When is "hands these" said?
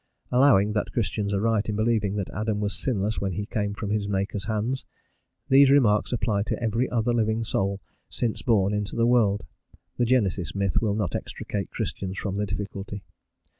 4.45-5.69